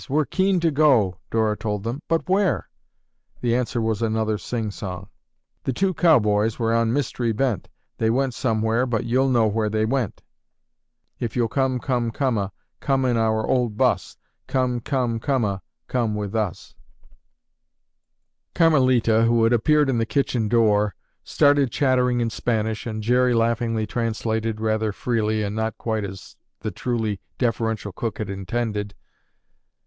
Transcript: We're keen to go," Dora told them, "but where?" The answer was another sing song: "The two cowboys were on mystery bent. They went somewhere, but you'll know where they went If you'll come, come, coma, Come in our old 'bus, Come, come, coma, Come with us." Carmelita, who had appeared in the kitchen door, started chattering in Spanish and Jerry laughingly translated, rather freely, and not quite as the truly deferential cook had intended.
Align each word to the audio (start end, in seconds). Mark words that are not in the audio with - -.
We're 0.09 0.25
keen 0.25 0.59
to 0.61 0.71
go," 0.71 1.19
Dora 1.29 1.55
told 1.55 1.83
them, 1.83 2.01
"but 2.07 2.27
where?" 2.27 2.67
The 3.41 3.55
answer 3.55 3.79
was 3.79 4.01
another 4.01 4.39
sing 4.39 4.71
song: 4.71 5.09
"The 5.63 5.73
two 5.73 5.93
cowboys 5.93 6.57
were 6.57 6.73
on 6.73 6.91
mystery 6.91 7.31
bent. 7.33 7.69
They 7.99 8.09
went 8.09 8.33
somewhere, 8.33 8.87
but 8.87 9.05
you'll 9.05 9.29
know 9.29 9.45
where 9.45 9.69
they 9.69 9.85
went 9.85 10.23
If 11.19 11.35
you'll 11.35 11.49
come, 11.49 11.77
come, 11.77 12.09
coma, 12.09 12.51
Come 12.79 13.05
in 13.05 13.15
our 13.15 13.45
old 13.45 13.77
'bus, 13.77 14.17
Come, 14.47 14.79
come, 14.79 15.19
coma, 15.19 15.61
Come 15.87 16.15
with 16.15 16.33
us." 16.35 16.73
Carmelita, 18.55 19.25
who 19.25 19.43
had 19.43 19.53
appeared 19.53 19.87
in 19.87 19.99
the 19.99 20.05
kitchen 20.07 20.47
door, 20.47 20.95
started 21.23 21.69
chattering 21.71 22.21
in 22.21 22.31
Spanish 22.31 22.87
and 22.87 23.03
Jerry 23.03 23.35
laughingly 23.35 23.85
translated, 23.85 24.59
rather 24.59 24.91
freely, 24.91 25.43
and 25.43 25.55
not 25.55 25.77
quite 25.77 26.03
as 26.03 26.37
the 26.61 26.71
truly 26.71 27.21
deferential 27.37 27.91
cook 27.91 28.17
had 28.17 28.31
intended. 28.31 28.95